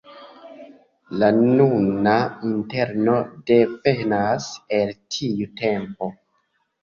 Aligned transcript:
La 1.23 1.27
nuna 1.41 2.13
interno 2.51 3.13
devenas 3.51 4.49
el 4.81 4.91
tiu 5.17 5.49
tempo. 5.61 6.09